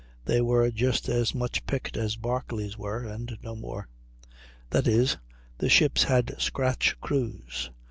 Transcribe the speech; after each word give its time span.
They 0.25 0.41
were 0.41 0.71
just 0.71 1.09
as 1.09 1.35
much 1.35 1.63
picked 1.67 1.95
men 1.95 2.05
as 2.05 2.15
Barclay's 2.15 2.75
were, 2.75 3.05
and 3.05 3.37
no 3.43 3.55
more; 3.55 3.87
that 4.71 4.87
is, 4.87 5.17
the 5.59 5.69
ships 5.69 6.01
had 6.05 6.33
"scratch" 6.41 6.99
crews. 7.01 7.69